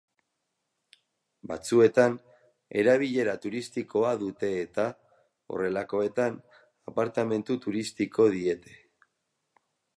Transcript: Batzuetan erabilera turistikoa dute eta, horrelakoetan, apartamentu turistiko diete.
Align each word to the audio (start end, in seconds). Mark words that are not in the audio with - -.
Batzuetan 1.51 2.15
erabilera 2.83 3.35
turistikoa 3.45 4.15
dute 4.23 4.51
eta, 4.63 4.87
horrelakoetan, 5.57 6.43
apartamentu 6.95 7.63
turistiko 7.67 8.31
diete. 8.39 8.79